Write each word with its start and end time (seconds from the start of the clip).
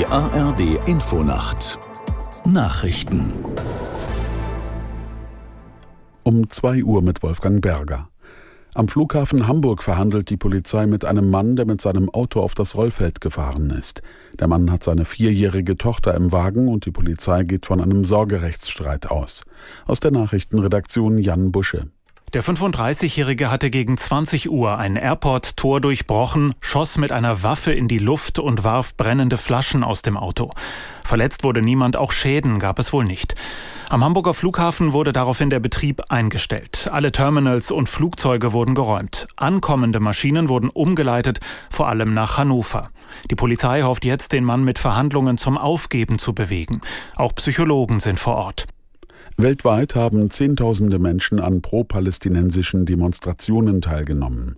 Die 0.00 0.06
ARD 0.06 0.88
Infonacht 0.88 1.78
Nachrichten 2.46 3.34
um 6.22 6.48
2 6.48 6.84
Uhr 6.84 7.02
mit 7.02 7.22
Wolfgang 7.22 7.60
Berger. 7.60 8.08
Am 8.72 8.88
Flughafen 8.88 9.46
Hamburg 9.46 9.82
verhandelt 9.82 10.30
die 10.30 10.38
Polizei 10.38 10.86
mit 10.86 11.04
einem 11.04 11.28
Mann, 11.28 11.54
der 11.54 11.66
mit 11.66 11.82
seinem 11.82 12.08
Auto 12.08 12.40
auf 12.40 12.54
das 12.54 12.76
Rollfeld 12.76 13.20
gefahren 13.20 13.68
ist. 13.68 14.00
Der 14.38 14.48
Mann 14.48 14.70
hat 14.70 14.84
seine 14.84 15.04
vierjährige 15.04 15.76
Tochter 15.76 16.14
im 16.14 16.32
Wagen 16.32 16.68
und 16.68 16.86
die 16.86 16.92
Polizei 16.92 17.42
geht 17.42 17.66
von 17.66 17.82
einem 17.82 18.02
Sorgerechtsstreit 18.02 19.10
aus. 19.10 19.42
Aus 19.84 20.00
der 20.00 20.12
Nachrichtenredaktion 20.12 21.18
Jan 21.18 21.52
Busche. 21.52 21.90
Der 22.32 22.44
35-Jährige 22.44 23.50
hatte 23.50 23.70
gegen 23.70 23.98
20 23.98 24.50
Uhr 24.50 24.78
ein 24.78 24.94
Airport-Tor 24.94 25.80
durchbrochen, 25.80 26.54
schoss 26.60 26.96
mit 26.96 27.10
einer 27.10 27.42
Waffe 27.42 27.72
in 27.72 27.88
die 27.88 27.98
Luft 27.98 28.38
und 28.38 28.62
warf 28.62 28.96
brennende 28.96 29.36
Flaschen 29.36 29.82
aus 29.82 30.02
dem 30.02 30.16
Auto. 30.16 30.52
Verletzt 31.02 31.42
wurde 31.42 31.60
niemand, 31.60 31.96
auch 31.96 32.12
Schäden 32.12 32.60
gab 32.60 32.78
es 32.78 32.92
wohl 32.92 33.04
nicht. 33.04 33.34
Am 33.88 34.04
Hamburger 34.04 34.32
Flughafen 34.32 34.92
wurde 34.92 35.12
daraufhin 35.12 35.50
der 35.50 35.58
Betrieb 35.58 36.02
eingestellt. 36.08 36.88
Alle 36.92 37.10
Terminals 37.10 37.72
und 37.72 37.88
Flugzeuge 37.88 38.52
wurden 38.52 38.76
geräumt. 38.76 39.26
Ankommende 39.34 39.98
Maschinen 39.98 40.48
wurden 40.48 40.70
umgeleitet, 40.70 41.40
vor 41.68 41.88
allem 41.88 42.14
nach 42.14 42.38
Hannover. 42.38 42.90
Die 43.28 43.34
Polizei 43.34 43.82
hofft 43.82 44.04
jetzt, 44.04 44.32
den 44.32 44.44
Mann 44.44 44.62
mit 44.62 44.78
Verhandlungen 44.78 45.36
zum 45.36 45.58
Aufgeben 45.58 46.20
zu 46.20 46.32
bewegen. 46.32 46.80
Auch 47.16 47.34
Psychologen 47.34 47.98
sind 47.98 48.20
vor 48.20 48.36
Ort. 48.36 48.68
Weltweit 49.42 49.94
haben 49.94 50.28
Zehntausende 50.30 50.98
Menschen 50.98 51.40
an 51.40 51.62
pro-palästinensischen 51.62 52.84
Demonstrationen 52.84 53.80
teilgenommen. 53.80 54.56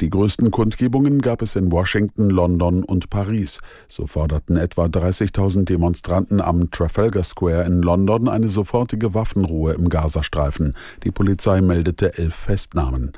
Die 0.00 0.10
größten 0.10 0.50
Kundgebungen 0.50 1.20
gab 1.20 1.42
es 1.42 1.56
in 1.56 1.70
Washington, 1.70 2.30
London 2.30 2.84
und 2.84 3.10
Paris. 3.10 3.60
So 3.86 4.06
forderten 4.06 4.56
etwa 4.56 4.86
30.000 4.86 5.64
Demonstranten 5.66 6.40
am 6.40 6.70
Trafalgar 6.70 7.22
Square 7.22 7.64
in 7.64 7.82
London 7.82 8.28
eine 8.28 8.48
sofortige 8.48 9.14
Waffenruhe 9.14 9.74
im 9.74 9.88
Gazastreifen. 9.88 10.74
Die 11.04 11.10
Polizei 11.10 11.60
meldete 11.60 12.18
elf 12.18 12.34
Festnahmen. 12.34 13.12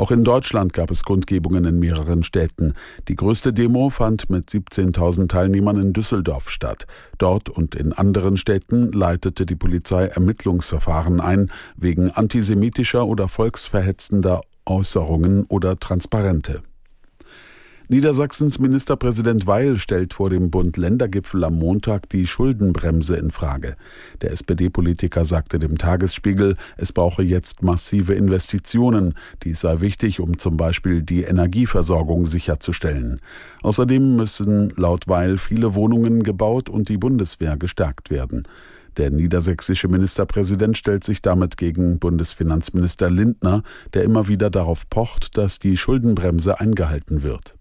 Auch 0.00 0.10
in 0.10 0.24
Deutschland 0.24 0.72
gab 0.72 0.90
es 0.90 1.02
Kundgebungen 1.04 1.66
in 1.66 1.78
mehreren 1.78 2.24
Städten. 2.24 2.72
Die 3.08 3.16
größte 3.16 3.52
Demo 3.52 3.90
fand 3.90 4.30
mit 4.30 4.48
17.000 4.48 5.28
Teilnehmern 5.28 5.78
in 5.78 5.92
Düsseldorf 5.92 6.48
statt. 6.48 6.86
Dort 7.18 7.50
und 7.50 7.74
in 7.74 7.92
anderen 7.92 8.38
Städten 8.38 8.92
leitete 8.92 9.44
die 9.44 9.56
Polizei 9.56 10.06
Ermittlungsverfahren 10.06 11.20
ein 11.20 11.52
wegen 11.76 12.10
antisemitischer 12.10 13.06
oder 13.06 13.28
volksverhetzender 13.28 14.40
Äußerungen 14.64 15.44
oder 15.44 15.78
Transparente. 15.78 16.62
Niedersachsens 17.90 18.60
Ministerpräsident 18.60 19.48
Weil 19.48 19.76
stellt 19.76 20.14
vor 20.14 20.30
dem 20.30 20.48
Bund-Länder-Gipfel 20.52 21.42
am 21.42 21.56
Montag 21.56 22.08
die 22.08 22.24
Schuldenbremse 22.24 23.16
in 23.16 23.32
Frage. 23.32 23.74
Der 24.22 24.30
SPD-Politiker 24.30 25.24
sagte 25.24 25.58
dem 25.58 25.76
Tagesspiegel, 25.76 26.54
es 26.76 26.92
brauche 26.92 27.24
jetzt 27.24 27.64
massive 27.64 28.14
Investitionen. 28.14 29.14
Dies 29.42 29.58
sei 29.58 29.80
wichtig, 29.80 30.20
um 30.20 30.38
zum 30.38 30.56
Beispiel 30.56 31.02
die 31.02 31.22
Energieversorgung 31.22 32.26
sicherzustellen. 32.26 33.20
Außerdem 33.62 34.14
müssen 34.14 34.72
laut 34.76 35.08
Weil 35.08 35.36
viele 35.36 35.74
Wohnungen 35.74 36.22
gebaut 36.22 36.70
und 36.70 36.90
die 36.90 36.96
Bundeswehr 36.96 37.56
gestärkt 37.56 38.08
werden. 38.08 38.44
Der 38.98 39.10
niedersächsische 39.10 39.88
Ministerpräsident 39.88 40.76
stellt 40.76 41.02
sich 41.02 41.22
damit 41.22 41.56
gegen 41.56 41.98
Bundesfinanzminister 41.98 43.10
Lindner, 43.10 43.64
der 43.94 44.04
immer 44.04 44.28
wieder 44.28 44.48
darauf 44.48 44.88
pocht, 44.88 45.36
dass 45.36 45.58
die 45.58 45.76
Schuldenbremse 45.76 46.60
eingehalten 46.60 47.24
wird. 47.24 47.56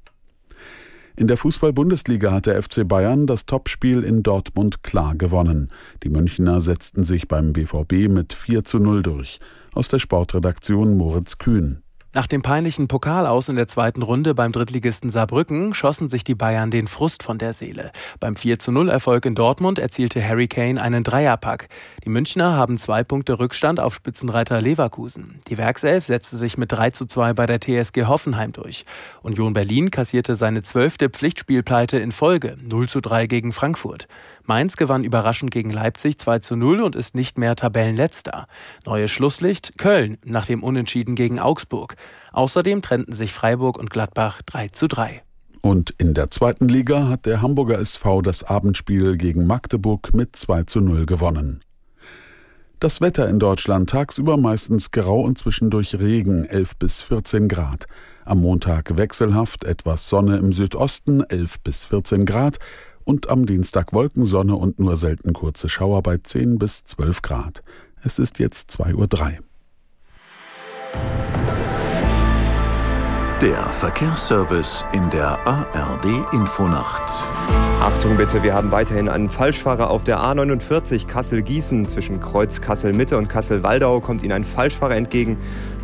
In 1.19 1.27
der 1.27 1.35
Fußball-Bundesliga 1.35 2.31
hat 2.31 2.45
der 2.45 2.63
FC 2.63 2.87
Bayern 2.87 3.27
das 3.27 3.45
Topspiel 3.45 4.05
in 4.05 4.23
Dortmund 4.23 4.83
klar 4.83 5.15
gewonnen. 5.15 5.69
Die 6.01 6.07
Münchner 6.07 6.61
setzten 6.61 7.03
sich 7.03 7.27
beim 7.27 7.51
BVB 7.51 8.07
mit 8.07 8.31
4 8.31 8.63
zu 8.63 8.79
0 8.79 9.03
durch. 9.03 9.41
Aus 9.73 9.89
der 9.89 9.99
Sportredaktion 9.99 10.95
Moritz 10.95 11.37
Kühn. 11.37 11.83
Nach 12.11 12.25
dem 12.25 12.41
peinlichen 12.41 12.87
Pokalaus 12.87 13.49
in 13.49 13.55
der 13.55 13.67
zweiten 13.67 14.01
Runde 14.01 14.33
beim 14.33 14.51
Drittligisten 14.51 15.11
Saarbrücken 15.11 15.75
schossen 15.75 16.09
sich 16.09 16.23
die 16.23 16.33
Bayern 16.33 16.71
den 16.71 16.87
Frust 16.87 17.21
von 17.21 17.37
der 17.37 17.53
Seele. 17.53 17.91
Beim 18.19 18.35
4 18.35 18.57
zu 18.57 18.71
0 18.71 18.89
Erfolg 18.89 19.27
in 19.27 19.35
Dortmund 19.35 19.77
erzielte 19.77 20.27
Harry 20.27 20.47
Kane 20.47 20.81
einen 20.81 21.03
Dreierpack. 21.03 21.67
Die 22.03 22.09
Münchner 22.09 22.55
haben 22.55 22.79
zwei 22.79 23.03
Punkte 23.03 23.37
Rückstand 23.37 23.79
auf 23.79 23.93
Spitzenreiter 23.93 24.59
Leverkusen. 24.59 25.39
Die 25.49 25.59
Werkself 25.59 26.05
setzte 26.05 26.35
sich 26.35 26.57
mit 26.57 26.71
3 26.71 26.89
zu 26.89 27.05
2 27.05 27.33
bei 27.33 27.45
der 27.45 27.59
TSG 27.59 28.05
Hoffenheim 28.07 28.53
durch. 28.53 28.85
Union 29.21 29.53
Berlin 29.53 29.91
kassierte 29.91 30.33
seine 30.33 30.63
zwölfte 30.63 31.11
Pflichtspielpleite 31.11 31.99
in 31.99 32.11
Folge, 32.11 32.57
0 32.59 32.89
zu 32.89 33.01
3 33.01 33.27
gegen 33.27 33.51
Frankfurt. 33.51 34.07
Mainz 34.49 34.77
gewann 34.77 35.03
überraschend 35.03 35.51
gegen 35.51 35.69
Leipzig 35.69 36.17
2 36.17 36.39
zu 36.39 36.55
0 36.55 36.81
und 36.81 36.95
ist 36.95 37.13
nicht 37.13 37.37
mehr 37.37 37.55
Tabellenletzter. 37.55 38.47
Neues 38.83 39.11
Schlusslicht 39.11 39.77
Köln 39.77 40.17
nach 40.25 40.47
dem 40.47 40.63
Unentschieden 40.63 41.13
gegen 41.13 41.39
Augsburg. 41.39 41.95
Außerdem 42.31 42.81
trennten 42.81 43.13
sich 43.13 43.33
Freiburg 43.33 43.77
und 43.77 43.89
Gladbach 43.89 44.41
3 44.45 44.69
zu 44.69 44.87
3. 44.87 45.23
Und 45.61 45.93
in 45.97 46.13
der 46.13 46.31
zweiten 46.31 46.69
Liga 46.69 47.07
hat 47.07 47.25
der 47.25 47.41
Hamburger 47.41 47.79
SV 47.79 48.21
das 48.21 48.43
Abendspiel 48.43 49.17
gegen 49.17 49.45
Magdeburg 49.45 50.13
mit 50.13 50.35
2 50.35 50.63
zu 50.63 50.79
0 50.79 51.05
gewonnen. 51.05 51.59
Das 52.79 53.01
Wetter 53.01 53.27
in 53.27 53.39
Deutschland 53.39 53.89
tagsüber 53.89 54.37
meistens 54.37 54.91
grau 54.91 55.19
und 55.19 55.37
zwischendurch 55.37 55.95
Regen 55.95 56.45
11 56.45 56.77
bis 56.77 57.01
14 57.01 57.49
Grad. 57.49 57.87
Am 58.23 58.39
Montag 58.39 58.95
wechselhaft 58.95 59.65
etwas 59.65 60.07
Sonne 60.07 60.37
im 60.37 60.53
Südosten 60.53 61.21
11 61.23 61.59
bis 61.59 61.87
14 61.87 62.25
Grad 62.25 62.57
und 63.03 63.27
am 63.29 63.45
Dienstag 63.45 63.91
Wolkensonne 63.91 64.55
und 64.55 64.79
nur 64.79 64.95
selten 64.95 65.33
kurze 65.33 65.67
Schauer 65.67 66.03
bei 66.03 66.19
10 66.19 66.57
bis 66.57 66.85
12 66.85 67.21
Grad. 67.21 67.63
Es 68.01 68.17
ist 68.17 68.39
jetzt 68.39 68.69
2.03 68.79 68.93
Uhr. 68.93 69.48
Der 73.41 73.63
Verkehrsservice 73.67 74.83
in 74.91 75.09
der 75.11 75.39
ARD 75.45 76.33
Infonacht. 76.33 77.09
Achtung 77.79 78.17
bitte, 78.17 78.43
wir 78.43 78.53
haben 78.53 78.69
weiterhin 78.73 79.07
einen 79.07 79.29
Falschfahrer 79.29 79.89
auf 79.89 80.03
der 80.03 80.19
A49 80.19 81.07
Kassel-Gießen. 81.07 81.85
Zwischen 81.85 82.19
Kreuz 82.19 82.59
Kassel-Mitte 82.59 83.17
und 83.17 83.29
Kassel-Waldau 83.29 84.01
kommt 84.01 84.23
Ihnen 84.23 84.33
ein 84.33 84.43
Falschfahrer 84.43 84.97
entgegen. 84.97 85.37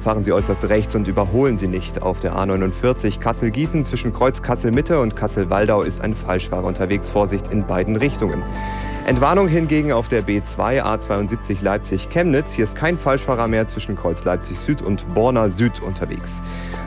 Fahren 0.03 0.25
Sie 0.25 0.33
äußerst 0.33 0.67
rechts 0.67 0.95
und 0.95 1.07
überholen 1.07 1.55
Sie 1.55 1.69
nicht. 1.69 2.01
Auf 2.01 2.19
der 2.19 2.35
A49 2.35 3.21
Kassel-Gießen 3.21 3.85
zwischen 3.85 4.11
Kreuz 4.11 4.41
Kassel-Mitte 4.41 4.99
und 4.99 5.15
Kassel-Waldau 5.15 5.83
ist 5.83 6.01
ein 6.01 6.13
Falschfahrer 6.13 6.65
unterwegs. 6.65 7.07
Vorsicht 7.07 7.53
in 7.53 7.65
beiden 7.65 7.95
Richtungen. 7.95 8.43
Entwarnung 9.05 9.47
hingegen 9.47 9.91
auf 9.91 10.07
der 10.07 10.23
B2 10.23 10.81
A72 10.81 11.63
Leipzig-Chemnitz. 11.63 12.53
Hier 12.53 12.63
ist 12.63 12.75
kein 12.75 12.97
Falschfahrer 12.97 13.47
mehr 13.47 13.67
zwischen 13.67 13.95
Kreuz 13.95 14.23
Leipzig 14.23 14.57
Süd 14.59 14.81
und 14.81 15.07
Borna 15.13 15.47
Süd 15.47 15.79
unterwegs. 15.83 16.41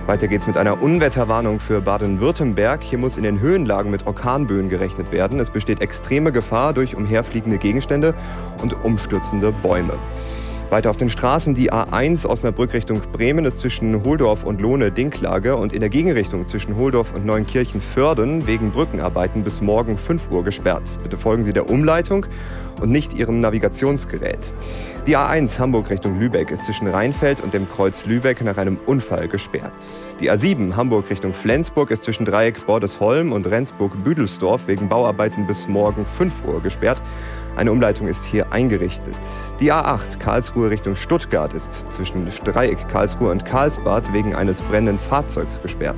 Weiter 0.06 0.26
geht's 0.26 0.48
mit 0.48 0.56
einer 0.56 0.82
Unwetterwarnung 0.82 1.60
für 1.60 1.80
Baden-Württemberg. 1.80 2.82
Hier 2.82 2.98
muss 2.98 3.18
in 3.18 3.22
den 3.22 3.38
Höhenlagen 3.38 3.92
mit 3.92 4.08
Orkanböen 4.08 4.68
gerechnet 4.68 5.12
werden. 5.12 5.38
Es 5.38 5.50
besteht 5.50 5.80
extreme 5.80 6.32
Gefahr 6.32 6.72
durch 6.72 6.96
umherfliegende 6.96 7.56
Gegenstände 7.56 8.14
und 8.60 8.84
umstürzende 8.84 9.52
Bäume. 9.52 9.94
Weiter 10.70 10.90
auf 10.90 10.98
den 10.98 11.08
Straßen 11.08 11.54
die 11.54 11.72
A1 11.72 12.26
Osnabrück 12.26 12.74
Richtung 12.74 13.00
Bremen 13.12 13.46
ist 13.46 13.58
zwischen 13.58 14.04
Holdorf 14.04 14.44
und 14.44 14.60
Lohne 14.60 14.90
Dinklage 14.92 15.56
und 15.56 15.72
in 15.72 15.80
der 15.80 15.88
Gegenrichtung 15.88 16.46
zwischen 16.46 16.76
Holdorf 16.76 17.14
und 17.14 17.24
Neunkirchen 17.24 17.80
Förden 17.80 18.46
wegen 18.46 18.70
Brückenarbeiten 18.70 19.44
bis 19.44 19.62
morgen 19.62 19.96
5 19.96 20.30
Uhr 20.30 20.44
gesperrt. 20.44 20.82
Bitte 21.02 21.16
folgen 21.16 21.44
Sie 21.44 21.54
der 21.54 21.70
Umleitung 21.70 22.26
und 22.82 22.90
nicht 22.90 23.14
Ihrem 23.14 23.40
Navigationsgerät. 23.40 24.52
Die 25.06 25.16
A1 25.16 25.58
Hamburg 25.58 25.88
Richtung 25.88 26.20
Lübeck 26.20 26.50
ist 26.50 26.64
zwischen 26.64 26.86
Rheinfeld 26.86 27.40
und 27.40 27.54
dem 27.54 27.66
Kreuz 27.66 28.04
Lübeck 28.04 28.44
nach 28.44 28.58
einem 28.58 28.76
Unfall 28.84 29.26
gesperrt. 29.26 29.72
Die 30.20 30.30
A7 30.30 30.76
Hamburg 30.76 31.08
Richtung 31.08 31.32
Flensburg 31.32 31.90
ist 31.90 32.02
zwischen 32.02 32.26
Dreieck 32.26 32.66
Bordesholm 32.66 33.32
und 33.32 33.46
Rendsburg-Büdelsdorf 33.46 34.66
wegen 34.66 34.90
Bauarbeiten 34.90 35.46
bis 35.46 35.66
morgen 35.66 36.04
5 36.04 36.44
Uhr 36.46 36.60
gesperrt. 36.60 37.00
Eine 37.58 37.72
Umleitung 37.72 38.06
ist 38.06 38.24
hier 38.24 38.52
eingerichtet. 38.52 39.16
Die 39.58 39.72
A8 39.72 40.20
Karlsruhe 40.20 40.70
Richtung 40.70 40.94
Stuttgart 40.94 41.52
ist 41.54 41.90
zwischen 41.90 42.24
Dreieck 42.44 42.86
Karlsruhe 42.86 43.32
und 43.32 43.44
Karlsbad 43.44 44.12
wegen 44.12 44.32
eines 44.32 44.62
brennenden 44.62 44.96
Fahrzeugs 44.96 45.60
gesperrt. 45.60 45.96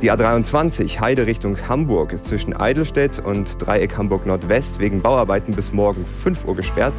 Die 0.00 0.10
A23 0.10 0.98
Heide 0.98 1.26
Richtung 1.26 1.58
Hamburg 1.68 2.14
ist 2.14 2.24
zwischen 2.24 2.56
Eidelstedt 2.56 3.18
und 3.22 3.60
Dreieck 3.60 3.98
Hamburg 3.98 4.24
Nordwest 4.24 4.80
wegen 4.80 5.02
Bauarbeiten 5.02 5.54
bis 5.54 5.74
morgen 5.74 6.06
5 6.06 6.46
Uhr 6.46 6.56
gesperrt. 6.56 6.94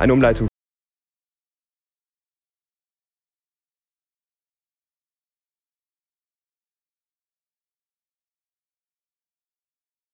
Eine 0.00 0.14
Umleitung 0.14 0.48